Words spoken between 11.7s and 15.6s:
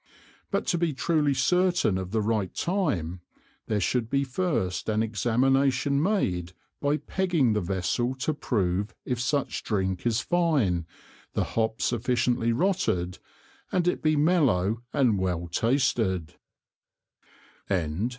sufficiently rotted, and it be mellow and well